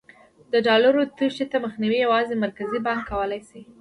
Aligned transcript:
د 0.51 0.53
ډالرو 0.67 1.01
تېښتې 1.17 1.57
مخنیوی 1.65 1.99
یوازې 2.05 2.35
مرکزي 2.43 2.79
بانک 2.85 3.01
کولای 3.09 3.41
شي. 3.49 3.61